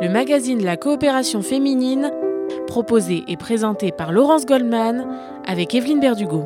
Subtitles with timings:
[0.00, 2.12] le magazine de la coopération féminine,
[2.68, 5.08] proposé et présenté par Laurence Goldman
[5.44, 6.44] avec Evelyne Berdugo.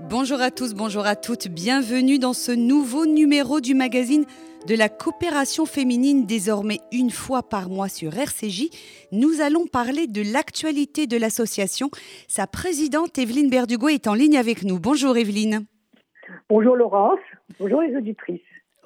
[0.00, 4.26] Bonjour à tous, bonjour à toutes, bienvenue dans ce nouveau numéro du magazine
[4.66, 8.68] de la coopération féminine désormais une fois par mois sur RCJ.
[9.12, 11.88] Nous allons parler de l'actualité de l'association.
[12.28, 14.78] Sa présidente Evelyne Berdugo est en ligne avec nous.
[14.78, 15.64] Bonjour Evelyne.
[16.50, 17.18] Bonjour Laurence,
[17.58, 18.40] bonjour les auditrices.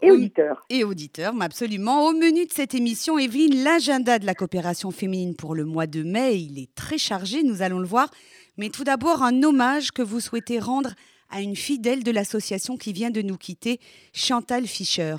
[0.04, 0.64] Et auditeurs.
[0.70, 2.06] Et auditeurs, absolument.
[2.06, 6.02] Au menu de cette émission, Evelyne, l'agenda de la coopération féminine pour le mois de
[6.02, 8.10] mai, il est très chargé, nous allons le voir.
[8.56, 10.90] Mais tout d'abord, un hommage que vous souhaitez rendre
[11.30, 13.80] à une fidèle de l'association qui vient de nous quitter,
[14.12, 15.16] Chantal Fischer.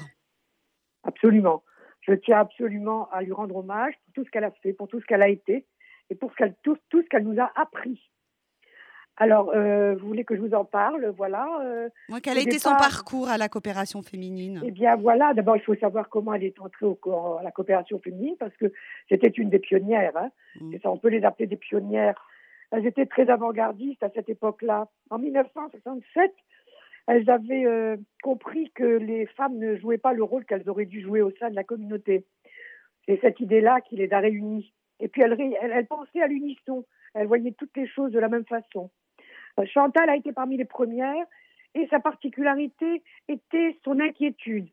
[1.04, 1.64] Absolument.
[2.02, 5.00] Je tiens absolument à lui rendre hommage pour tout ce qu'elle a fait, pour tout
[5.00, 5.66] ce qu'elle a été
[6.10, 6.32] et pour
[6.64, 8.00] tout, tout ce qu'elle nous a appris.
[9.18, 11.08] Alors, euh, vous voulez que je vous en parle?
[11.18, 11.48] Voilà.
[11.64, 11.90] Euh,
[12.22, 14.62] quel a été son parcours à la coopération féminine?
[14.66, 15.34] Eh bien, voilà.
[15.34, 17.00] D'abord, il faut savoir comment elle est entrée au,
[17.40, 18.74] à la coopération féminine parce que
[19.08, 20.18] c'était une des pionnières.
[20.18, 20.32] Hein.
[20.60, 20.76] Mm.
[20.84, 22.28] Ça, on peut les appeler des pionnières.
[22.72, 24.90] Elles étaient très avant-gardistes à cette époque-là.
[25.10, 26.34] En 1967,
[27.08, 31.02] elles avaient euh, compris que les femmes ne jouaient pas le rôle qu'elles auraient dû
[31.02, 32.26] jouer au sein de la communauté.
[33.06, 34.74] C'est cette idée-là qui les a réunies.
[35.00, 36.84] Et puis, elles, elles, elles pensaient à l'unisson.
[37.14, 38.90] Elles voyaient toutes les choses de la même façon.
[39.64, 41.26] Chantal a été parmi les premières
[41.76, 44.68] et sa particularité était son inquiétude.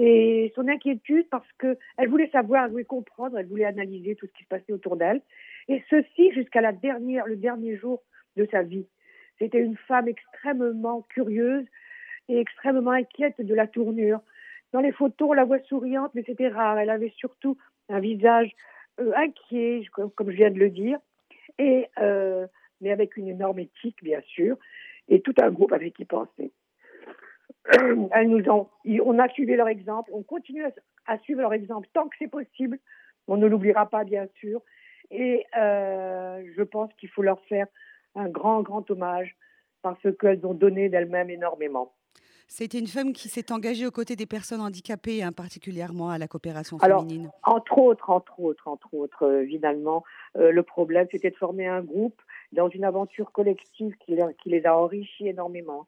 [0.00, 4.32] Et son inquiétude parce qu'elle voulait savoir, elle voulait comprendre, elle voulait analyser tout ce
[4.32, 5.20] qui se passait autour d'elle.
[5.66, 8.02] Et ceci jusqu'à la dernière, le dernier jour
[8.36, 8.86] de sa vie.
[9.38, 11.64] C'était une femme extrêmement curieuse
[12.28, 14.20] et extrêmement inquiète de la tournure.
[14.72, 16.78] Dans les photos, on la voit souriante, mais c'était rare.
[16.78, 17.56] Elle avait surtout
[17.88, 18.52] un visage
[19.00, 20.98] euh, inquiet, comme, je viens de le dire,
[21.58, 22.46] et euh,
[22.80, 24.56] mais avec une énorme éthique, bien sûr,
[25.08, 26.52] et tout un groupe avec qui penser.
[28.12, 28.68] Elles nous ont,
[29.04, 30.64] on a suivi leur exemple, on continue
[31.06, 32.78] à, suivre leur exemple tant que c'est possible.
[33.26, 34.62] On ne l'oubliera pas, bien sûr.
[35.10, 37.66] Et euh, je pense qu'il faut leur faire
[38.14, 39.36] un grand, grand hommage
[39.82, 41.94] parce qu'elles ont donné d'elles-mêmes énormément.
[42.50, 46.26] C'était une femme qui s'est engagée aux côtés des personnes handicapées, hein, particulièrement à la
[46.26, 47.30] coopération féminine.
[47.42, 50.02] entre autres, entre autres, entre autres, euh, évidemment,
[50.38, 52.20] euh, le problème, c'était de former un groupe
[52.52, 54.16] dans une aventure collective qui,
[54.46, 55.86] les a enrichis énormément.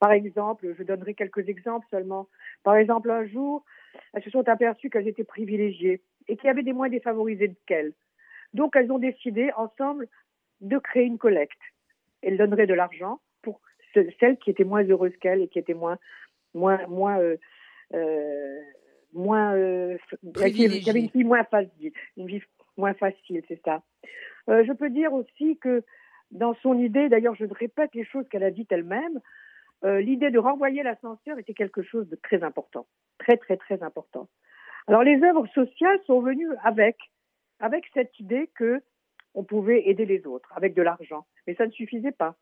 [0.00, 2.28] Par exemple, je donnerai quelques exemples seulement.
[2.62, 3.64] Par exemple, un jour,
[4.12, 7.92] elles se sont aperçues qu'elles étaient privilégiées et qu'il y avait des moins défavorisés qu'elles.
[8.52, 10.08] Donc, elles ont décidé ensemble
[10.60, 11.60] de créer une collecte.
[12.22, 13.60] Elles donneraient de l'argent pour
[13.92, 15.98] celles qui étaient moins heureuses qu'elles et qui étaient moins,
[16.54, 17.36] moins, moins, euh,
[17.94, 18.60] euh,
[19.12, 19.96] moins, euh,
[20.34, 22.42] qui avaient une vie moins facile, une vie
[22.76, 23.82] moins facile, c'est ça.
[24.48, 25.82] Euh, je peux dire aussi que
[26.30, 29.20] dans son idée, d'ailleurs je répète les choses qu'elle a dites elle-même,
[29.84, 32.86] euh, l'idée de renvoyer l'ascenseur était quelque chose de très important,
[33.18, 34.28] très très très important.
[34.86, 36.96] Alors les œuvres sociales sont venues avec,
[37.60, 38.82] avec cette idée que
[39.34, 42.36] on pouvait aider les autres avec de l'argent, mais ça ne suffisait pas.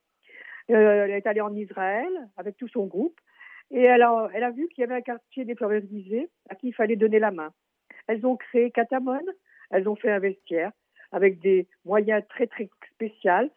[0.71, 3.19] Euh, elle est allée en Israël avec tout son groupe
[3.71, 6.75] et elle a, elle a vu qu'il y avait un quartier défavorisé à qui il
[6.75, 7.53] fallait donner la main.
[8.07, 9.25] Elles ont créé Catamon,
[9.73, 10.71] elles ont fait un vestiaire,
[11.11, 13.51] avec des moyens très très spéciaux.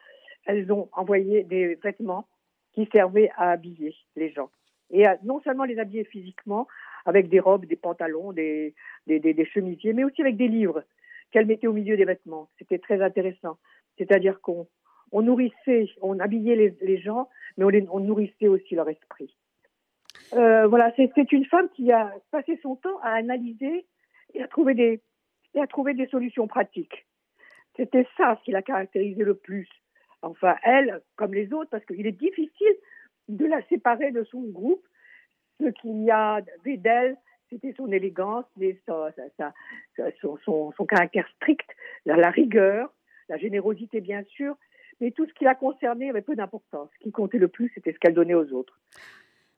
[0.46, 2.26] Elles ont envoyé des vêtements
[2.72, 4.50] qui servaient à habiller les gens.
[4.90, 6.66] Et non seulement les habiller physiquement,
[7.04, 8.74] avec des robes, des pantalons, des,
[9.52, 10.84] chemisiers, mais aussi avec des livres
[11.30, 12.48] qu'elles mettaient au milieu des vêtements.
[12.58, 13.58] C'était très intéressant.
[13.98, 14.68] C'est-à-dire qu'on
[15.12, 19.34] on nourrissait, on habillait les, gens, mais on, on, nourrissait aussi leur esprit.
[20.34, 23.86] Euh, voilà, c'est une femme qui a passé son temps à analyser
[24.34, 25.00] et à trouver des,
[25.56, 27.06] et à trouver des solutions pratiques.
[27.76, 29.68] C'était ça qui la caractérisait le plus.
[30.22, 32.76] Enfin, elle, comme les autres, parce qu'il est difficile
[33.28, 34.86] de la séparer de son groupe.
[35.60, 37.16] Ce qu'il y avait d'elle,
[37.50, 38.44] c'était son élégance,
[40.20, 41.68] son, caractère strict,
[42.04, 42.92] la, rigueur,
[43.28, 44.56] la générosité, bien sûr,
[45.00, 46.90] mais tout ce qui la concernait avait peu d'importance.
[46.94, 48.78] Ce qui comptait le plus, c'était ce qu'elle donnait aux autres.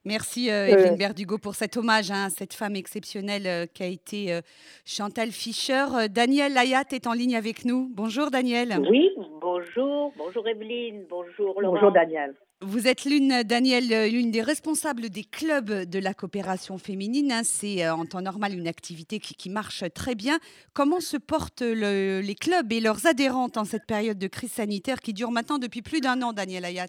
[0.04, 3.86] Merci euh, Evelyne Berdugo pour cet hommage hein, à cette femme exceptionnelle euh, qui a
[3.86, 4.40] été euh,
[4.84, 5.84] Chantal Fischer.
[6.08, 7.90] Daniel Layat est en ligne avec nous.
[7.92, 8.78] Bonjour Daniel.
[8.88, 10.12] Oui, bonjour.
[10.16, 11.04] Bonjour Evelyne.
[11.10, 11.74] Bonjour Laurent.
[11.74, 12.34] Bonjour Daniel.
[12.60, 17.30] Vous êtes l'une, Daniel, l'une des responsables des clubs de la coopération féminine.
[17.30, 17.42] Hein.
[17.44, 20.38] C'est en temps normal une activité qui, marche très bien.
[20.72, 25.12] Comment se portent les clubs et leurs adhérentes en cette période de crise sanitaire qui
[25.12, 26.88] dure maintenant depuis plus d'un an, Daniel Ayat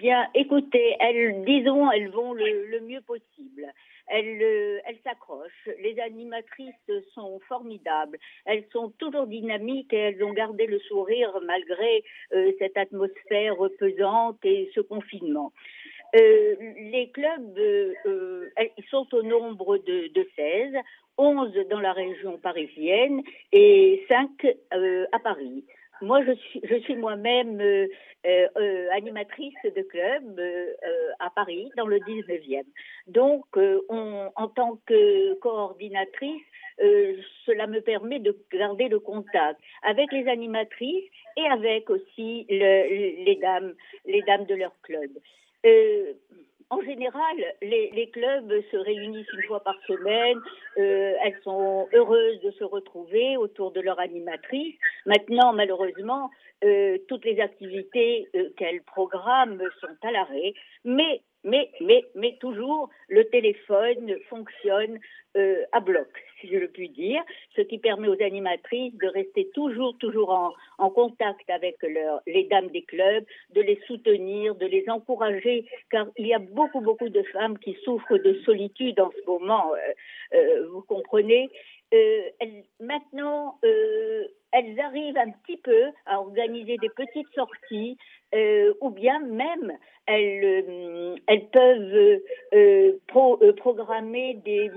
[0.00, 3.70] Bien, écoutez, elles, disons, elles vont le, mieux possible.
[4.06, 5.68] Elles, euh, elles s'accrochent.
[5.82, 8.16] Les animatrices sont formidables.
[8.46, 12.02] Elles sont toujours dynamiques et elles ont gardé le sourire malgré
[12.32, 15.52] euh, cette atmosphère pesante et ce confinement.
[16.16, 16.56] Euh,
[16.90, 17.60] les clubs,
[18.90, 20.74] sont au nombre de, de 16,
[21.18, 23.22] 11 dans la région parisienne
[23.52, 24.30] et 5
[25.12, 25.64] à Paris.
[26.02, 27.86] Moi, je suis, je suis moi-même euh,
[28.26, 30.72] euh, euh animatrice de club euh,
[31.18, 32.64] à Paris, dans le 19e.
[33.06, 36.42] Donc, on, en tant que coordinatrice,
[37.44, 41.04] cela me permet de garder le contact avec les animatrices
[41.36, 43.74] et avec aussi le, les dames,
[44.06, 45.10] les dames de leur club.
[46.70, 50.38] En général, les, clubs se réunissent une fois par semaine.
[50.78, 54.76] Euh, elles sont heureuses de se retrouver autour de leur animatrice.
[55.04, 56.30] Maintenant, malheureusement,
[56.62, 60.54] euh, toutes les activités euh, qu'elles programment sont à l'arrêt.
[60.84, 64.98] Mais mais, mais, mais toujours, le téléphone fonctionne
[65.36, 66.08] euh, à bloc,
[66.40, 67.22] si je le puis dire,
[67.54, 72.44] ce qui permet aux animatrices de rester toujours, toujours en, en contact avec leur, les
[72.44, 77.08] dames des clubs, de les soutenir, de les encourager, car il y a beaucoup, beaucoup
[77.08, 81.48] de femmes qui souffrent de solitude en ce moment, euh, euh, vous comprenez.
[81.92, 87.96] Euh, elles, maintenant, euh, elles arrivent un petit peu à organiser des petites sorties,
[88.34, 89.72] euh, ou bien même
[90.06, 91.16] elles, euh,
[91.52, 92.20] peuvent
[92.54, 94.70] euh, pro, programmer des,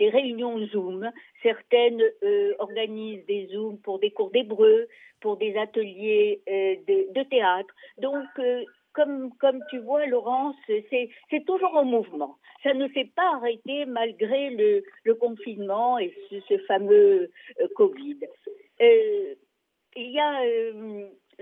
[0.00, 1.10] réunions Zoom.
[1.42, 2.02] Certaines
[2.58, 4.88] organisent des Zooms pour des cours d'hébreu,
[5.20, 7.74] pour des ateliers de, de, théâtre.
[7.98, 8.26] Donc,
[8.92, 9.30] comme,
[9.70, 12.36] tu vois, Laurence, c'est toujours en mouvement.
[12.62, 17.30] Ça ne s'est pas arrêté malgré le, confinement et ce, fameux
[17.74, 18.18] Covid.
[18.80, 19.36] il
[19.96, 20.42] y a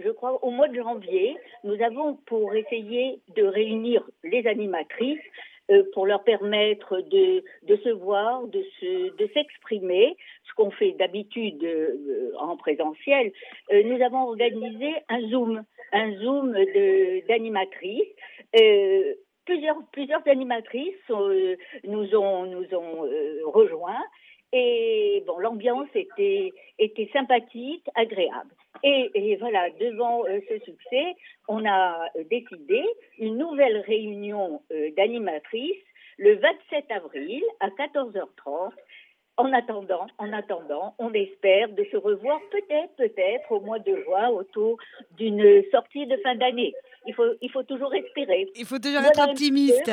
[0.05, 5.58] je crois, au mois de janvier, nous avons pour essayer de réunir les animatrices euh,
[5.93, 7.43] pour leur permettre de,
[7.77, 10.17] se voir, de se, de s'exprimer,
[10.49, 13.33] ce qu'on fait d'habitude euh, en présentiel.
[13.73, 15.63] Euh, nous avons organisé un zoom,
[15.93, 16.53] un zoom
[17.29, 18.09] d'animatrices.
[18.59, 19.15] Euh,
[19.93, 24.05] plusieurs, animatrices euh, nous ont, euh, rejoints
[24.53, 28.51] et bon, l'ambiance était, était sympathique, agréable.
[28.83, 31.17] Et, et voilà, devant euh, ce succès,
[31.49, 32.85] on a décidé
[33.19, 35.85] une nouvelle réunion euh, d'animatrices
[36.19, 38.73] le 27 avril à 14h30.
[39.37, 44.31] En attendant, en attendant, on espère de se revoir peut-être, peut-être au mois de juin
[44.31, 44.79] autour
[45.17, 46.75] d'une sortie de fin d'année.
[47.07, 48.49] Il faut, il faut toujours espérer.
[48.57, 49.93] Il faut toujours voilà être optimiste.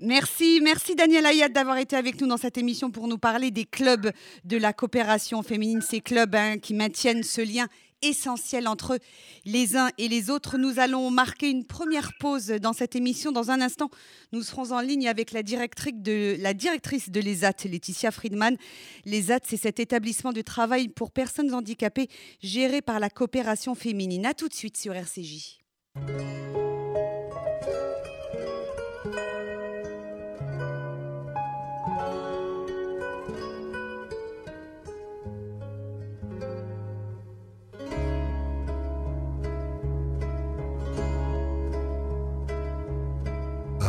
[0.00, 3.64] Merci, merci Daniel Ayat d'avoir été avec nous dans cette émission pour nous parler des
[3.64, 4.12] clubs
[4.44, 7.66] de la coopération féminine, ces clubs hein, qui maintiennent ce lien
[8.00, 9.00] essentiel entre
[9.44, 10.56] les uns et les autres.
[10.56, 13.32] Nous allons marquer une première pause dans cette émission.
[13.32, 13.90] Dans un instant,
[14.30, 18.56] nous serons en ligne avec la de, la directrice de l'ESAT, Laetitia Friedman.
[19.04, 22.08] L'ESAT, c'est cet établissement de travail pour personnes handicapées
[22.40, 24.26] géré par la coopération féminine.
[24.26, 25.58] A tout de suite sur RCJ.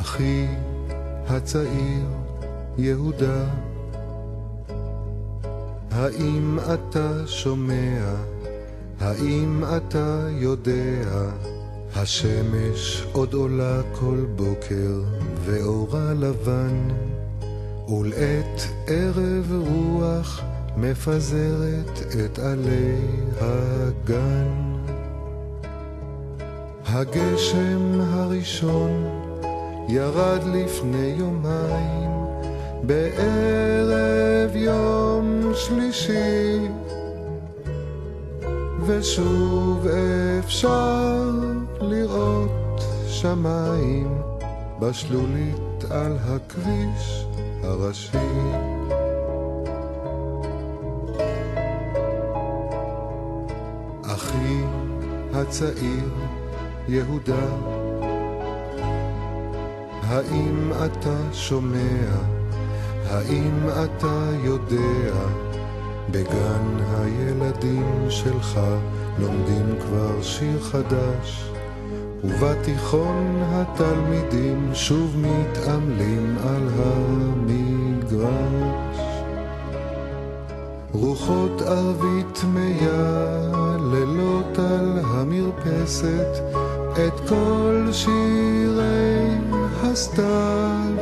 [0.10, 0.48] אחי
[1.28, 2.06] הצעיר
[2.78, 3.46] יהודה,
[5.92, 8.16] האם אתה שומע?
[9.00, 11.30] האם אתה יודע?
[11.96, 15.02] השמש עוד עולה כל בוקר,
[15.46, 16.88] ואורה לבן,
[17.90, 20.42] ולעת ערב רוח
[20.78, 22.96] מפזרת את עלי
[23.42, 24.48] הגן.
[26.86, 29.29] הגשם הראשון
[29.92, 32.12] ירד לפני יומיים
[32.84, 36.68] בערב יום שלישי.
[38.86, 39.88] ושוב
[40.40, 41.30] אפשר
[41.82, 44.22] לראות שמיים
[44.80, 47.26] בשלולית על הכביש
[47.64, 48.18] הראשי.
[54.04, 54.62] אחי
[55.34, 56.10] הצעיר
[56.88, 57.79] יהודה
[60.10, 62.06] האם אתה שומע?
[63.10, 65.12] האם אתה יודע?
[66.12, 68.60] בגן הילדים שלך
[69.20, 71.52] לומדים כבר שיר חדש,
[72.24, 78.30] ובתיכון התלמידים שוב מתעמלים על המגרש.
[80.92, 84.00] רוחות ערבית מייללות
[84.60, 86.42] על המרפסת
[86.92, 89.49] את כל שירי
[89.92, 90.94] הסתיו,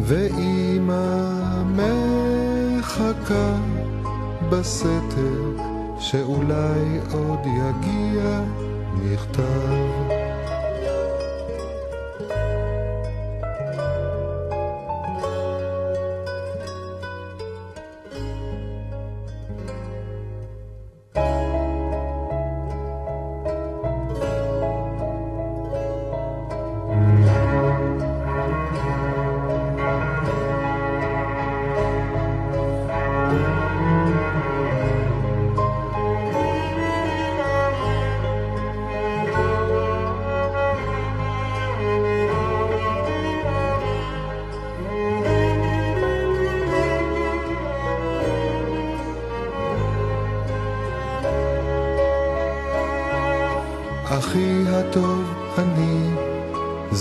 [0.00, 3.56] ואימא מחכה
[4.50, 5.62] בסתר
[5.98, 8.40] שאולי עוד יגיע
[8.94, 10.01] מכתב.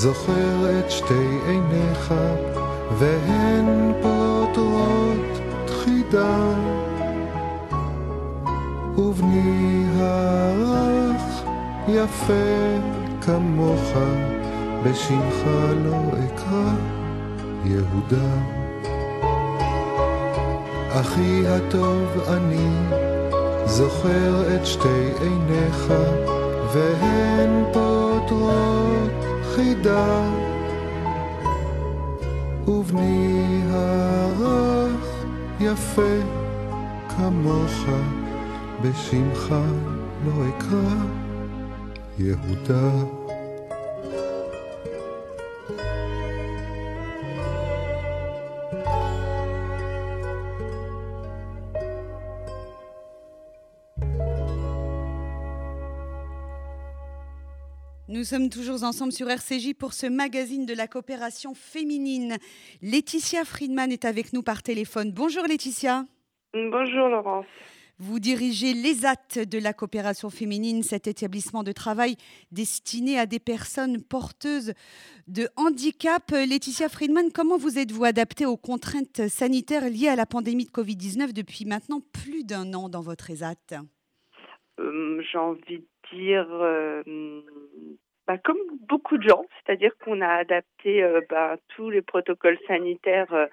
[0.01, 2.13] זוכר את שתי עיניך
[2.97, 6.53] והן פותרות תחידה.
[8.97, 11.43] ובני הרך
[11.87, 12.77] יפה
[13.21, 13.93] כמוך
[14.83, 15.45] בשמך
[15.83, 16.73] לא אקרא
[17.65, 18.33] יהודה.
[20.89, 22.69] אחי הטוב אני
[23.65, 25.93] זוכר את שתי עיניך
[26.73, 30.29] והן פותרות חידה
[32.67, 35.25] ובני הרך
[35.59, 36.19] יפה
[37.09, 37.85] כמוך
[38.81, 39.55] בשמך
[40.25, 40.95] לא אקרא
[42.19, 43.20] יהודה
[58.21, 62.37] Nous sommes toujours ensemble sur RCJ pour ce magazine de la coopération féminine.
[62.83, 65.11] Laetitia Friedman est avec nous par téléphone.
[65.11, 66.05] Bonjour Laetitia.
[66.53, 67.47] Bonjour Laurence.
[67.97, 72.15] Vous dirigez l'ESAT de la coopération féminine, cet établissement de travail
[72.51, 74.73] destiné à des personnes porteuses
[75.27, 76.29] de handicap.
[76.29, 81.33] Laetitia Friedman, comment vous êtes-vous adaptée aux contraintes sanitaires liées à la pandémie de Covid-19
[81.33, 83.81] depuis maintenant plus d'un an dans votre ESAT
[84.79, 87.01] euh, J'ai envie de dire, euh,
[88.31, 88.57] bah, comme
[88.87, 93.47] beaucoup de gens, c'est-à-dire qu'on a adapté euh, bah, tous les protocoles sanitaires euh,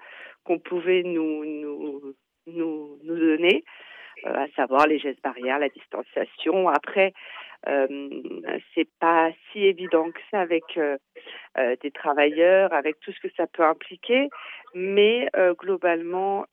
[0.45, 2.15] qu'on pouvait nous, nous,
[2.47, 3.63] nous, donner.
[4.25, 6.69] Euh, à savoir les gestes barrières, la distanciation.
[6.69, 7.13] Après,
[8.73, 10.79] c'est pas si évident que ça avec
[11.81, 14.29] des travailleurs, avec tout ce que ça peut impliquer,
[14.73, 16.45] mais globalement,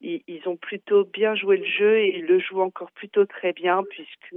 [0.00, 3.52] ils, ils, ont plutôt bien joué le jeu et ils le jouent encore plutôt très
[3.52, 4.34] bien puisque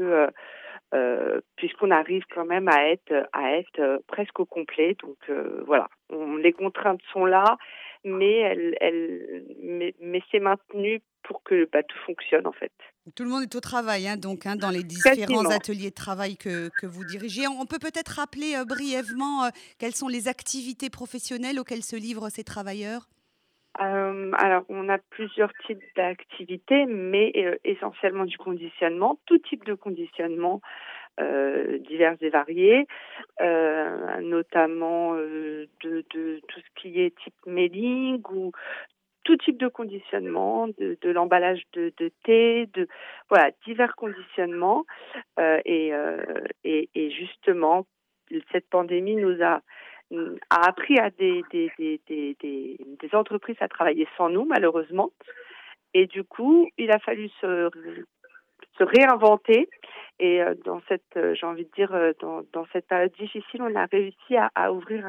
[0.94, 4.96] euh, puisqu'on arrive quand même à être à être presque au complet.
[5.02, 5.18] Donc
[5.66, 7.58] voilà, on, les contraintes sont là,
[8.04, 12.72] mais elles, elles mais, mais c'est maintenu pour que bah, tout fonctionne en fait.
[13.16, 16.38] Tout le monde est au travail, hein, donc, hein, dans les différents ateliers de travail
[16.38, 17.48] que, que, vous dirigez.
[17.48, 22.30] On peut peut-être rappeler euh, brièvement euh, quelles sont les activités professionnelles auxquelles se livrent
[22.30, 23.08] ces travailleurs?
[23.82, 29.74] Euh, alors, on a plusieurs types d'activités, mais euh, essentiellement du conditionnement, tout type de
[29.74, 30.62] conditionnement
[31.20, 32.88] euh, divers et variés,
[34.22, 38.52] notamment de, de, tout ce qui est type mailing ou
[39.28, 42.88] tout type de conditionnement, de, de l'emballage de, de, thé, de
[43.30, 44.86] voilà divers conditionnements.
[45.38, 46.24] Euh, et, euh,
[46.64, 47.86] et, et, justement,
[48.54, 49.62] cette pandémie nous a,
[50.50, 51.44] a appris à des,
[53.14, 55.12] entreprises à travailler sans nous, malheureusement.
[55.94, 57.70] Et du coup, il a fallu se,
[58.80, 59.70] réinventer.
[60.20, 64.36] Et euh, dans cette, j'ai envie de dire, dans, cette période difficile, on a réussi
[64.56, 65.06] à, ouvrir,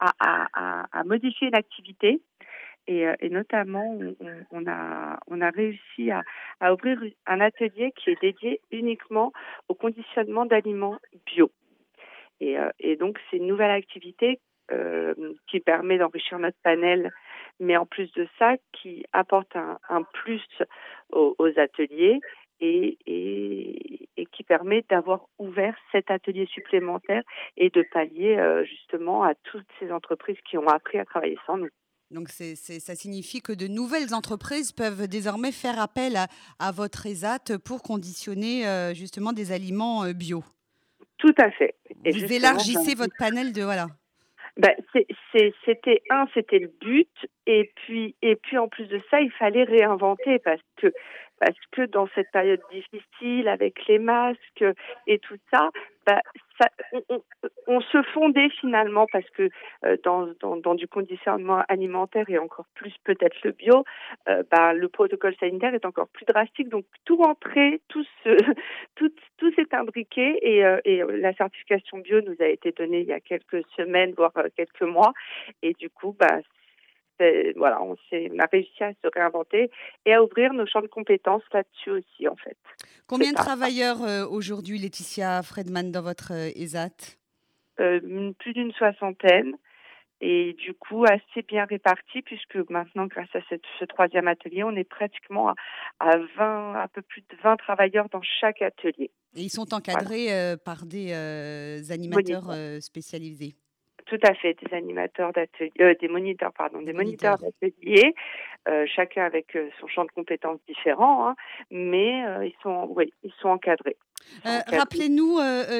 [0.00, 2.20] à, modifier l'activité
[2.86, 4.14] et, euh, et notamment, on,
[4.50, 9.32] on, a, on a réussi à ouvrir un atelier qui est dédié uniquement
[9.68, 11.50] au conditionnement d'aliments bio.
[12.40, 14.40] Et, euh, et donc, c'est une nouvelle activité
[14.72, 15.14] euh,
[15.48, 17.12] qui permet d'enrichir notre panel,
[17.60, 20.42] mais en plus de ça, qui apporte un, plus
[21.12, 22.20] aux, ateliers
[22.60, 22.98] et,
[24.32, 27.22] qui permet d'avoir ouvert cet atelier supplémentaire
[27.56, 31.58] et de pallier euh, justement à toutes ces entreprises qui ont appris à travailler sans
[31.58, 31.68] nous.
[32.10, 36.16] Donc ça signifie que de nouvelles entreprises peuvent désormais faire appel
[36.58, 38.64] à, votre ESAT pour conditionner
[38.94, 40.42] justement des aliments bio.
[41.24, 41.74] Tout à fait.
[42.04, 43.86] Et Vous élargissez votre panel de voilà.
[44.58, 47.08] Ben, c'est, c'était un, c'était le but,
[47.46, 50.92] et puis et puis en plus de ça, il fallait réinventer parce que
[51.40, 54.64] parce que dans cette période difficile avec les masques
[55.06, 55.70] et tout ça,
[56.06, 56.20] bah,
[57.66, 59.48] on, se fondait finalement parce que
[59.84, 63.84] euh, dans, dans, dans, du conditionnement alimentaire et encore plus peut-être le bio,
[64.28, 66.68] euh, bah, le protocole sanitaire est encore plus drastique.
[66.68, 68.04] Donc tout rentrait, tout
[68.96, 69.10] tout,
[69.56, 70.80] s'est imbriqué et, euh,
[71.18, 75.12] la certification bio nous a été donnée il y a quelques semaines, voire quelques mois.
[75.62, 76.40] Et du coup, bah,
[77.56, 79.70] voilà, on, on, a réussi à se réinventer
[80.06, 82.56] et à ouvrir nos champs de compétences là-dessus aussi, en fait.
[83.06, 87.16] Combien de travailleurs euh, aujourd'hui, Laetitia Fredman, dans votre euh, ESAT?
[87.80, 89.56] Euh, Plus d'une soixantaine
[90.20, 94.74] et du coup assez bien répartis puisque maintenant, grâce à cette, ce troisième atelier, on
[94.76, 95.54] est pratiquement à,
[95.98, 99.10] à 20, un peu plus de 20 travailleurs dans chaque atelier.
[99.34, 100.52] Et ils sont encadrés voilà.
[100.52, 101.12] euh, par des
[101.90, 103.56] animateurs spécialisés?
[104.06, 108.14] Tout à fait, des animateurs d'atelier, euh, des moniteurs, pardon, des moniteurs d'atelier,
[108.68, 111.34] euh, chacun avec euh, son champ de compétences différent, hein,
[111.70, 113.96] mais ils sont, oui, ils sont encadrés.
[114.44, 115.38] Rappelez-nous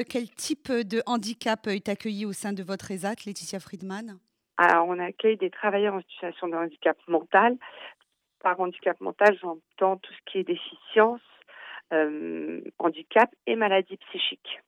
[0.08, 4.18] quel type de handicap est accueilli au sein de votre ESAT, Laetitia Friedman?
[4.56, 7.56] Alors, on accueille des travailleurs en situation de handicap mental.
[8.42, 11.20] Par handicap mental, j'entends tout ce qui est déficience,
[12.78, 14.60] handicap et maladie psychique.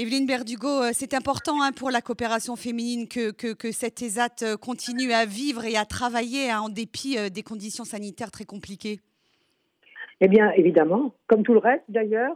[0.00, 4.56] Evelyne Berdugo, euh, c'est important hein, pour la coopération féminine que, que, cette ESAT euh,
[4.56, 9.00] continue à vivre et à travailler hein, en dépit euh, des conditions sanitaires très compliquées.
[10.22, 12.34] Eh bien, évidemment, comme tout le reste d'ailleurs,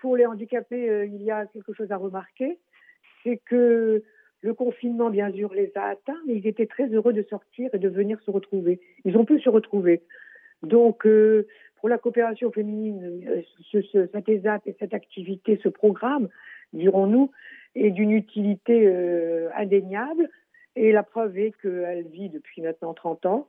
[0.00, 2.58] pour les handicapés, il y a quelque chose à remarquer,
[3.22, 4.02] c'est que
[4.40, 7.78] le confinement, bien sûr, les a atteints, mais ils étaient très heureux de sortir et
[7.78, 8.80] de venir se retrouver.
[9.04, 10.02] Ils ont pu se retrouver.
[10.62, 11.06] Donc,
[11.80, 16.28] pour la coopération féminine, euh, ce, ce, cette ESAT et cette activité, ce programme,
[16.72, 17.30] dirons-nous,
[17.74, 20.28] est d'une utilité euh, indéniable.
[20.76, 23.48] Et la preuve est qu'elle vit depuis maintenant 30 ans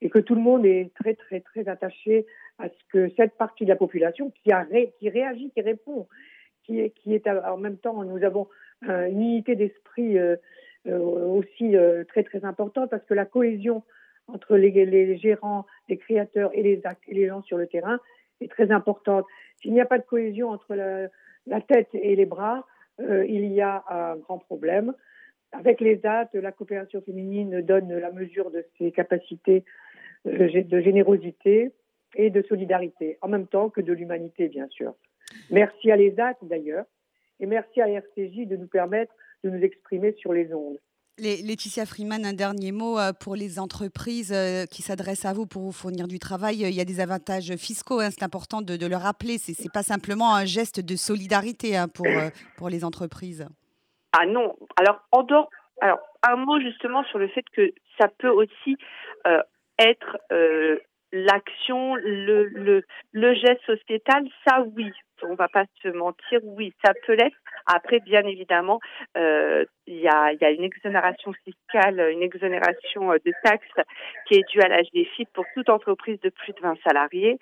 [0.00, 2.26] et que tout le monde est très, très, très attaché
[2.58, 4.52] à ce que cette partie de la population qui,
[5.08, 6.06] réagit, qui répond,
[6.64, 8.48] qui est, est en même temps, nous avons
[8.82, 10.36] une unité d'esprit euh,
[10.86, 11.74] aussi
[12.08, 13.82] très, très importante parce que la cohésion
[14.28, 17.98] entre les, gérants, les créateurs et les, et les gens sur le terrain
[18.40, 19.24] est très importante.
[19.60, 22.66] S'il n'y a pas de cohésion entre la, tête et les bras,
[23.00, 24.94] euh, il y a un grand problème.
[25.52, 29.64] Avec les dates, la coopération féminine donne la mesure de ses capacités
[30.26, 31.72] euh, de générosité
[32.14, 34.94] et de solidarité, en même temps que de l'humanité, bien sûr.
[35.50, 36.86] Merci à l'ESAT d'ailleurs,
[37.40, 40.78] et merci à RCJ de nous permettre de nous exprimer sur les ondes.
[41.18, 45.62] Laetitia Freeman, un dernier mot euh, pour les entreprises euh, qui s'adressent à vous pour
[45.62, 46.56] vous fournir du travail.
[46.56, 49.38] Il y a des avantages fiscaux, hein, c'est important de, le rappeler.
[49.38, 53.48] Ce n'est pas simplement un geste de solidarité hein, pour, euh, pour les entreprises.
[54.12, 55.00] Ah non, alors
[56.28, 58.76] un mot justement sur le fait que ça peut aussi
[59.78, 60.18] être
[61.12, 64.90] l'action, le, le, le geste sociétal, ça oui,
[65.22, 67.36] on va pas se mentir, oui, ça peut l'être.
[67.66, 68.80] Après, bien évidemment,
[69.16, 73.66] euh, il y, a, y, a, une exonération fiscale, une exonération euh, de taxes
[74.26, 77.38] qui est due à la GFIP pour toute entreprise de plus de 20 salariés,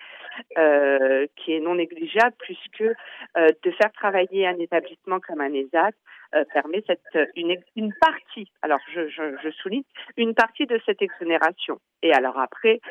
[0.57, 5.91] euh, qui est non négligeable puisque euh, de faire travailler un établissement comme un ESAT
[6.35, 8.51] euh, permet cette une, une partie.
[8.61, 9.83] Alors, je, je, je, souligne
[10.17, 11.79] une partie de cette exonération.
[12.01, 12.81] Et alors après,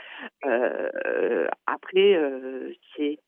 [1.66, 2.18] après,
[2.96, 3.18] c'est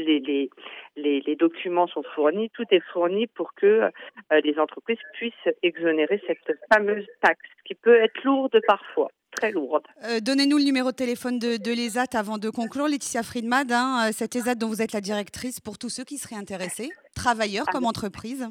[0.00, 0.50] les,
[0.96, 5.32] les, les, documents sont fournis, tout est fourni pour que euh, les entreprises puissent
[5.62, 9.10] exonérer cette fameuse taxe, qui peut être lourde parfois.
[9.32, 9.86] Très lourde.
[10.04, 12.88] Euh, donnez-nous le numéro de téléphone de, de l'ESAT avant de conclure.
[12.88, 16.18] Laetitia Friedman, hein, euh, cette ESAT dont vous êtes la directrice, pour tous ceux qui
[16.18, 18.48] seraient intéressés, travailleurs comme entreprises.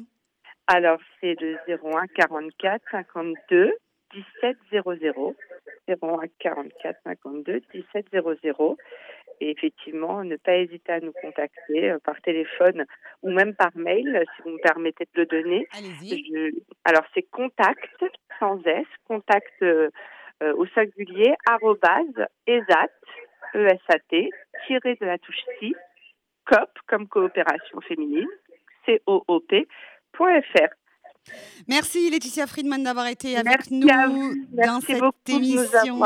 [0.66, 3.72] Alors, c'est le 01 44 52
[4.14, 5.36] 17 00.
[5.88, 8.76] 01 44 52 17 00
[9.40, 12.84] et effectivement ne pas hésiter à nous contacter euh, par téléphone
[13.22, 15.68] ou même par mail si vous me permettez de le donner.
[16.84, 18.04] alors c'est contact
[18.38, 19.90] sans s, contact euh,
[20.42, 22.92] euh, au singulier arrobase esat
[23.54, 24.08] esat
[24.66, 25.74] tiré de la touche ci
[26.44, 28.28] cop comme coopération féminine
[29.06, 29.52] coop
[30.12, 30.68] .fr.
[31.68, 33.86] Merci Laetitia Friedman d'avoir été avec nous
[34.52, 36.00] dans cette émission.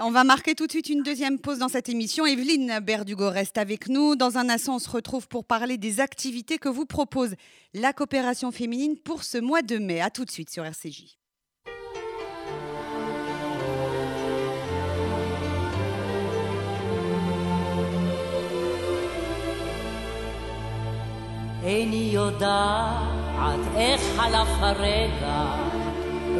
[0.00, 2.24] On va marquer tout de suite une deuxième pause dans cette émission.
[2.24, 4.14] Evelyne Berdugo reste avec nous.
[4.14, 7.34] Dans un instant, on se retrouve pour parler des activités que vous propose
[7.74, 10.00] la coopération féminine pour ce mois de mai.
[10.00, 11.18] A tout de suite sur RCJ.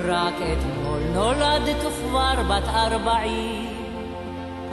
[0.05, 3.69] רק אתמול נולדת וכבר בת ארבעים.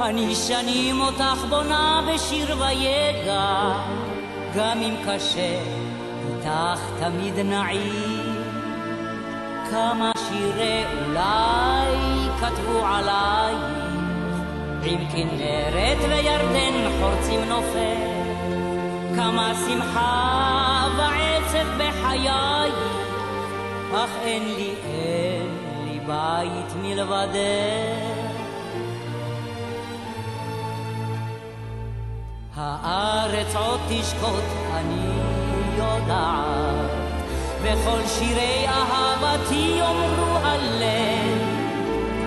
[0.01, 3.73] אני שנים אותך בונה בשיר ויגע,
[4.55, 5.59] גם אם קשה,
[6.29, 8.45] איתך תמיד נעים.
[9.71, 11.95] כמה שירי אולי
[12.39, 13.61] כתבו עלייך,
[14.83, 18.15] עם כנרת וירדן חורצים נופל.
[19.15, 22.75] כמה שמחה ועצב בחייך,
[23.93, 24.73] אך אין לי
[26.07, 28.25] בית מלבדך.
[32.55, 35.11] הארץ עוד תשקוט, אני
[35.77, 36.91] יודעת,
[37.61, 41.41] וכל שירי אהבתי יאמרו הלב,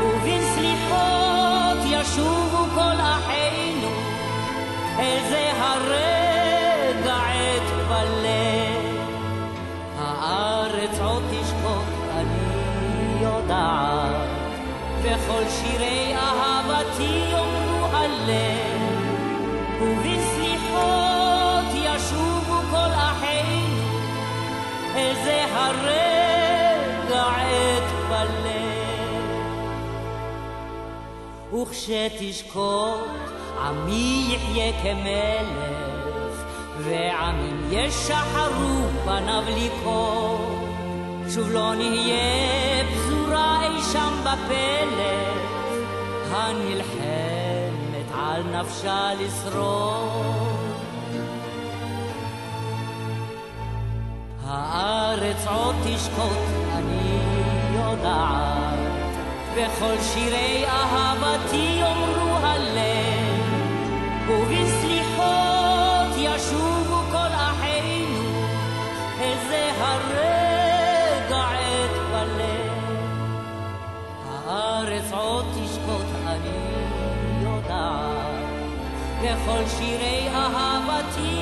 [0.00, 3.88] ובסליחות ישובו כל אחינו,
[4.98, 5.37] איזה
[15.38, 18.80] וכל שירי אהבתי יאמרו הלב,
[19.82, 23.98] ובסליחות ישובו כל אחינו,
[24.94, 28.48] אל זה הרגע עת בלב.
[31.62, 33.00] וכשתשקוט
[33.60, 36.44] עמי יחיה כמלך,
[36.78, 40.38] ועמים ישחרו פניו לקרוא.
[41.34, 43.17] שוב לא נהיה פזורה אי
[43.92, 45.78] שם בפלך,
[46.30, 50.58] הנלחמת על נפשה לשרוד.
[54.46, 56.38] הארץ עוד תשקוט,
[56.72, 57.18] אני
[57.74, 58.78] יודעת,
[59.54, 63.42] וכל שירי אהבתי יאמרו הלב,
[64.28, 65.47] ובסליחות
[79.36, 81.37] וכל שירי אהבתי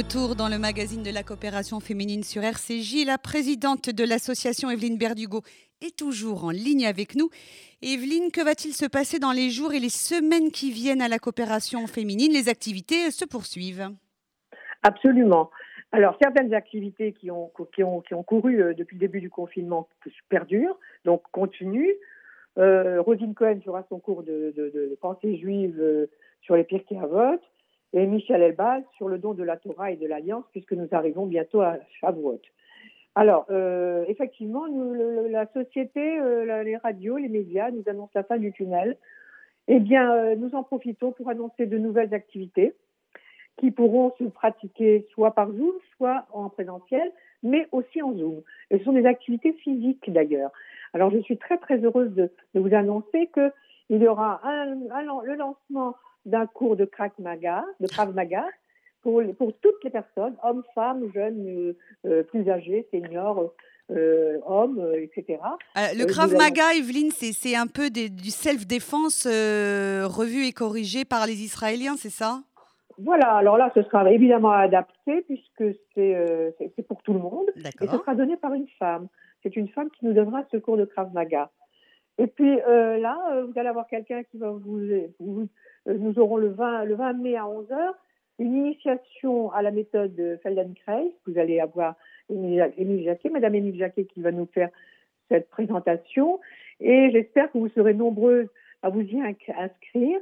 [0.00, 3.04] Retour dans le magazine de la coopération féminine sur RCJ.
[3.04, 5.42] La présidente de l'association, Evelyne Berdugo,
[5.82, 7.28] est toujours en ligne avec nous.
[7.82, 11.18] Evelyne, que va-t-il se passer dans les jours et les semaines qui viennent à la
[11.18, 12.32] coopération féminine?
[12.32, 13.90] Les activités se poursuivent.
[14.82, 15.50] Absolument.
[15.92, 19.28] Alors, certaines activités qui ont, qui ont, qui ont couru euh, depuis le début du
[19.28, 19.86] confinement
[20.30, 21.96] perdurent, donc continuent.
[22.56, 26.06] Euh, Rosine Cohen fera son cours de, pensée juive euh,
[26.40, 27.38] sur les Pirkei Avot
[27.92, 31.26] et Michel Elbaz sur le don de la Torah et de l'Alliance, puisque nous arrivons
[31.26, 32.40] bientôt à Shavuot.
[33.16, 34.66] Alors, euh, effectivement,
[35.28, 38.96] la société, euh, les radios, les médias nous annoncent la fin du tunnel.
[39.66, 42.74] Eh bien, euh, nous en profitons pour annoncer de nouvelles activités
[43.58, 48.42] qui pourront se pratiquer soit par Zoom, soit en présentiel, mais aussi en Zoom.
[48.70, 50.52] Et ce sont des activités physiques d'ailleurs.
[50.94, 53.52] Alors, je suis très très heureuse de, vous annoncer que
[53.90, 58.44] il y aura le lancement d'un cours de Krav Maga, de Krav Maga,
[59.02, 61.72] pour, les- pour toutes les personnes, hommes, femmes, jeunes, euh,
[62.06, 63.52] euh, plus âgés, seniors,
[63.90, 65.38] euh, hommes, etc.
[65.94, 71.42] Le Krav Maga, Evelyne, c'est un peu des- du self-défense revu et corrigé par les
[71.42, 72.42] Israéliens, c'est ça?
[72.98, 76.50] Voilà, alors là, ce sera évidemment adapté puisque c'est euh,
[76.86, 77.46] pour tout le monde.
[77.56, 79.08] Et ce sera donné par une femme.
[79.42, 81.50] C'est une femme qui nous donnera ce cours de Krav Maga.
[82.18, 84.80] Et puis euh, là, euh, vous allez avoir quelqu'un qui va vous,
[85.18, 85.48] vous-
[85.86, 87.92] nous aurons le 20, le 20 mai à 11h
[88.40, 91.12] une initiation à la méthode de Feldenkrais.
[91.26, 91.94] Vous allez avoir
[92.30, 94.70] Émilie Jacquet, Madame Émilie Jacquet qui va nous faire
[95.28, 96.40] cette présentation.
[96.80, 98.48] Et j'espère que vous serez nombreuses
[98.82, 100.18] à vous y inscrire.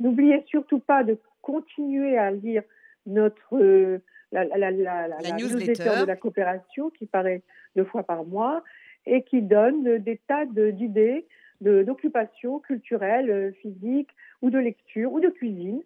[0.00, 2.62] N'oubliez surtout pas de continuer à lire
[3.06, 3.98] notre euh,
[4.32, 6.02] la, la, newsletter.
[6.02, 7.42] de la coopération qui paraît
[7.74, 8.62] deux fois par mois
[9.06, 11.24] et qui donne euh, des tas d'idées de-
[11.62, 14.10] d'occupations culturelles, euh, physiques
[14.42, 15.80] ou de lecture ou de cuisine.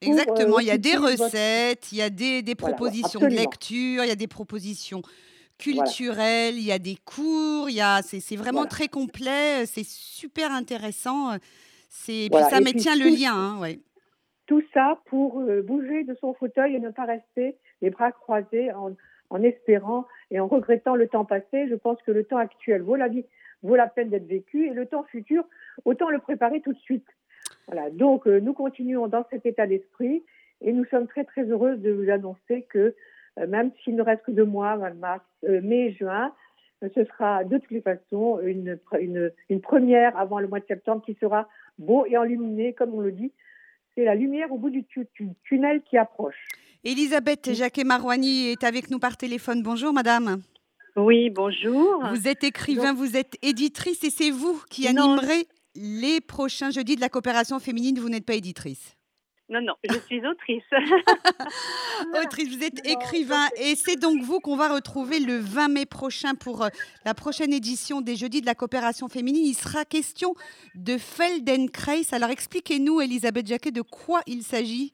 [0.00, 2.74] pour, euh, Exactement, il y a des votre- recettes, il y a des, des Voilà,
[2.76, 5.02] propositions de lecture, il y a des propositions
[5.58, 8.68] culturelles, il y a des cours, il y a c'est vraiment Voilà.
[8.68, 11.30] très complet, c'est super intéressant.
[11.88, 13.78] C'est puis ça et maintient puis le tout- lien, hein, ouais.
[14.46, 18.72] Tout ça pour euh, bouger de son fauteuil et ne pas rester les bras croisés
[18.72, 18.94] en,
[19.30, 21.66] en espérant et en regrettant le temps passé.
[21.68, 23.24] Je pense que le temps actuel vaut la vie,
[23.64, 25.44] vaut la peine d'être vécu et le temps futur,
[25.84, 27.06] autant le préparer tout de suite.
[27.66, 27.90] Voilà.
[27.90, 30.22] Donc, euh, nous continuons dans cet état d'esprit
[30.60, 32.94] et nous sommes très, très heureuses de vous annoncer que
[33.38, 36.32] euh, même s'il ne reste que deux mois, mars, euh, mai, juin,
[36.82, 38.78] euh, ce sera de toutes les façons une,
[39.48, 41.48] une, première avant le mois de septembre qui sera
[41.78, 43.32] beau et enluminé, comme on le dit.
[43.94, 46.46] C'est la lumière au bout du tu- tu- tunnel qui approche.
[46.84, 49.62] Elisabeth Jacquet Marouani est avec nous par téléphone.
[49.62, 50.42] Bonjour madame.
[50.96, 52.04] Oui, bonjour.
[52.14, 55.14] Vous êtes écrivain, vous êtes éditrice et c'est vous qui Non.
[55.14, 57.98] animerez les prochains jeudis de la coopération féminine.
[57.98, 58.96] Vous n'êtes pas éditrice.
[59.50, 60.62] Non, non, je suis autrice.
[62.24, 66.34] Autrice, vous êtes écrivain et c'est donc vous qu'on va retrouver le 20 mai prochain
[66.34, 66.68] pour euh,
[67.04, 69.44] la prochaine édition des Jeudis de la coopération féminine.
[69.44, 70.34] Il sera question
[70.74, 72.02] de Feldenkrais.
[72.12, 74.93] Alors expliquez-nous, Elisabeth Jacquet, de quoi il s'agit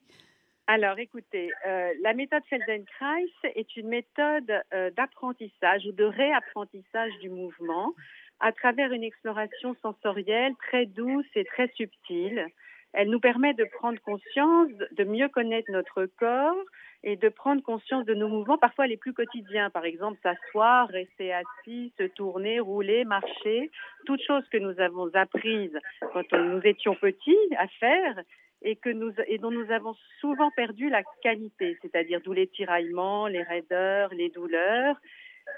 [0.73, 7.29] Alors, écoutez, euh, la méthode Feldenkrais est une méthode euh, d'apprentissage ou de réapprentissage du
[7.29, 7.93] mouvement
[8.39, 12.47] à travers une exploration sensorielle très douce et très subtile.
[12.93, 16.63] Elle nous permet de prendre conscience, de mieux connaître notre corps
[17.03, 19.71] et de prendre conscience de nos mouvements, parfois les plus quotidiens.
[19.71, 23.73] Par exemple, s'asseoir, rester assis, se tourner, rouler, marcher,
[24.07, 25.77] toutes choses que nous avons apprises
[26.13, 28.23] quand nous étions petits à faire
[28.63, 33.27] et, que nous, et dont nous avons souvent perdu la qualité, c'est-à-dire d'où les tiraillements,
[33.27, 34.97] les raideurs, les douleurs.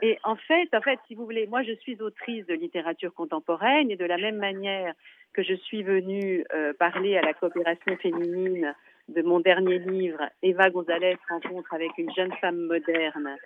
[0.01, 3.91] Et en fait, en fait, si vous voulez, moi je suis autrice de littérature contemporaine
[3.91, 4.95] et de la même manière
[5.33, 8.75] que je suis venue euh, parler à la coopération féminine
[9.09, 13.37] de mon dernier livre, Eva Gonzalez rencontre avec une jeune femme moderne,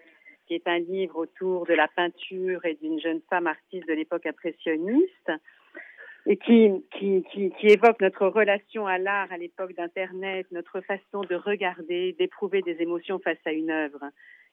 [0.46, 4.26] qui est un livre autour de la peinture et d'une jeune femme artiste de l'époque
[4.26, 5.32] impressionniste,
[6.26, 11.20] et qui, qui, qui, qui évoque notre relation à l'art à l'époque d'Internet, notre façon
[11.22, 14.00] de regarder, d'éprouver des émotions face à une œuvre,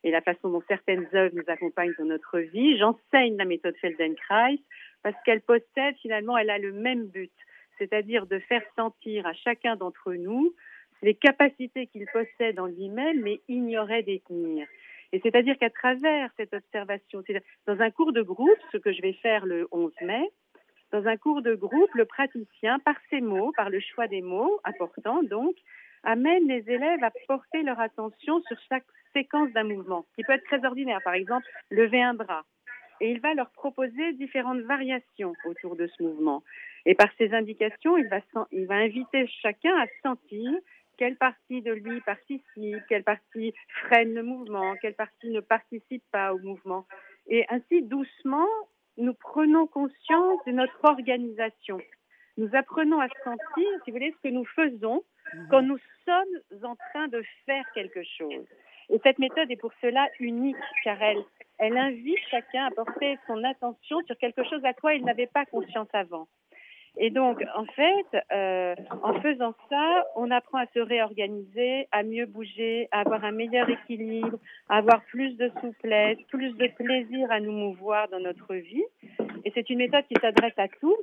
[0.03, 2.77] et la façon dont certaines œuvres nous accompagnent dans notre vie.
[2.77, 4.59] J'enseigne la méthode Feldenkrais
[5.01, 7.31] parce qu'elle possède, finalement, elle a le même but,
[7.79, 10.53] c'est-à-dire de faire sentir à chacun d'entre nous
[11.01, 14.67] les capacités qu'il possède en lui-même, mais ignorait détenir.
[15.11, 17.23] Et c'est-à-dire qu'à travers cette observation,
[17.67, 20.29] dans un cours de groupe, ce que je vais faire le 11 mai,
[20.93, 24.59] dans un cours de groupe, le praticien, par ses mots, par le choix des mots
[24.63, 25.55] importants, donc,
[26.03, 30.45] amène les élèves à porter leur attention sur chaque séquence d'un mouvement, qui peut être
[30.45, 31.01] très ordinaire.
[31.03, 32.43] Par exemple, lever un bras.
[33.01, 36.43] Et il va leur proposer différentes variations autour de ce mouvement.
[36.85, 38.19] Et par ces indications, il va,
[38.51, 40.51] il va inviter chacun à sentir
[40.97, 42.43] quelle partie de lui participe,
[42.87, 43.53] quelle partie
[43.85, 46.85] freine le mouvement, quelle partie ne participe pas au mouvement.
[47.27, 48.47] Et ainsi, doucement,
[48.97, 51.79] nous prenons conscience de notre organisation.
[52.37, 55.03] Nous apprenons à sentir, si vous voulez, ce que nous faisons
[55.49, 58.45] quand nous sommes en train de faire quelque chose.
[58.89, 61.23] Et cette méthode est pour cela unique, car elle,
[61.57, 65.45] elle invite chacun à porter son attention sur quelque chose à quoi il n'avait pas
[65.45, 66.27] conscience avant.
[66.97, 72.27] Et donc, en fait, euh, en faisant ça, on apprend à se réorganiser, à mieux
[72.27, 74.37] bouger, à avoir un meilleur équilibre,
[74.69, 78.83] à avoir plus de souplesse, plus de plaisir à nous mouvoir dans notre vie.
[79.43, 80.95] Et c'est une méthode qui s'adresse à tous,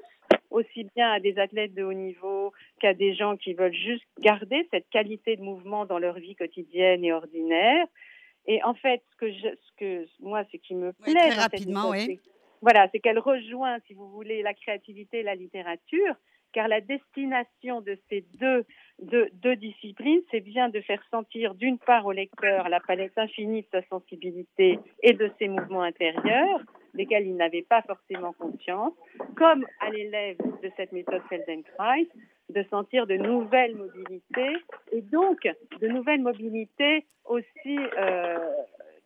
[0.51, 4.69] aussi bien à des athlètes de haut niveau qu'à des gens qui veulent juste garder
[4.71, 7.87] cette qualité de mouvement dans leur vie quotidienne et ordinaire.
[8.47, 11.91] Et en fait, ce que, je, ce que moi, ce qui me plaît, très rapidement,
[11.91, 12.21] oui
[12.63, 16.15] voilà, c'est qu'elle rejoint, si vous voulez, la créativité et la littérature,
[16.53, 18.65] car la destination de ces deux,
[18.99, 23.69] deux, disciplines, c'est bien de faire sentir d'une part au lecteur la palette infinie de
[23.71, 26.61] sa sensibilité et de ses mouvements intérieurs,
[26.95, 28.93] desquels il n'avait pas forcément conscience,
[29.37, 32.09] comme à l'élève de cette méthode Feldenkrais,
[32.49, 34.57] de sentir de nouvelles mobilités
[34.93, 35.49] et donc
[35.81, 38.39] de nouvelles mobilités aussi euh,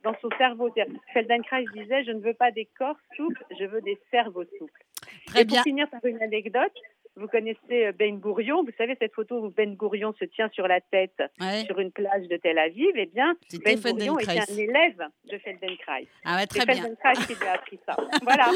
[0.04, 0.72] dans son cerveau.
[1.12, 4.84] Feldenkrais disait, je ne veux pas des corps souples, je veux des cerveaux souples.
[5.26, 5.56] Très Et bien.
[5.56, 6.72] pour finir par une anecdote,
[7.16, 10.66] vous connaissez euh, Ben Gourion, vous savez cette photo où Ben Gourion se tient sur
[10.68, 11.64] la tête Ouais.
[11.66, 15.00] sur une plage de Tel Aviv, eh bien, Ben Gourion était un élève
[15.30, 16.06] de Feldenkrais.
[16.24, 16.74] Ah ouais, C'est très bien.
[16.82, 17.96] Feldenkrais qui lui a appris ça.
[18.22, 18.50] Voilà.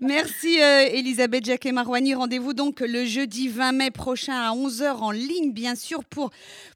[0.00, 2.14] Merci euh, Elisabeth Jacquet Marouani.
[2.14, 6.30] Rendez-vous donc le jeudi 20 mai prochain à 11h en ligne, bien sûr, pour,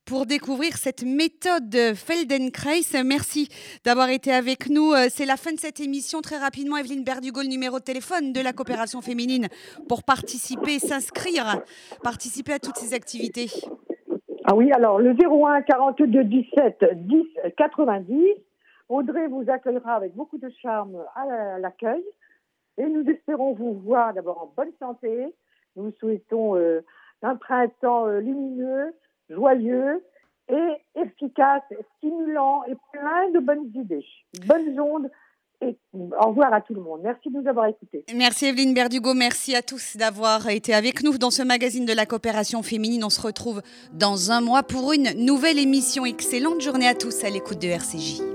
[0.05, 2.81] pour découvrir cette méthode de Feldenkrais.
[3.05, 3.49] Merci
[3.85, 4.93] d'avoir été avec nous.
[4.93, 6.21] Euh, C'est la fin de cette émission.
[6.21, 9.49] Très rapidement, Evelyne Berdugo, le numéro de téléphone de la coopération féminine
[9.89, 11.63] pour participer, s'inscrire,
[12.03, 13.49] participer à toutes ces activités.
[14.45, 18.17] Ah oui, alors le 01 42 17 10 90.
[18.89, 22.05] Audrey vous accueillera avec beaucoup de charme à la- à l'accueil.
[22.77, 25.33] Et nous espérons vous voir d'abord en bonne santé.
[25.77, 26.81] Nous souhaitons euh,
[27.23, 28.93] un printemps euh, lumineux,
[29.31, 30.05] joyeux
[30.51, 31.63] et efficace,
[31.97, 34.05] stimulant et plein de bonnes idées.
[34.47, 35.11] Bonnes ondes
[35.69, 37.01] et au revoir à tout le monde.
[37.03, 38.05] Merci de nous avoir écoutés.
[38.15, 42.07] Merci Evelyne Berdugo, merci à tous d'avoir été avec nous dans ce magazine de la
[42.07, 43.05] coopération féminine.
[43.05, 46.05] On se retrouve dans un mois pour une nouvelle émission.
[46.05, 48.34] Excellente journée à tous à l'écoute de RCJ.